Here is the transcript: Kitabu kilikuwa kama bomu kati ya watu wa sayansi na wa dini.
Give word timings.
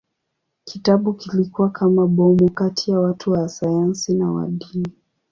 Kitabu 0.63 1.13
kilikuwa 1.13 1.69
kama 1.69 2.07
bomu 2.07 2.49
kati 2.51 2.91
ya 2.91 2.99
watu 2.99 3.31
wa 3.31 3.49
sayansi 3.49 4.13
na 4.13 4.31
wa 4.31 4.47
dini. 4.47 4.91